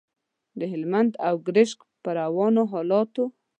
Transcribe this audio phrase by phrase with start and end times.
[0.59, 3.25] د هلمند او ګرشک پر روانو حالاتو.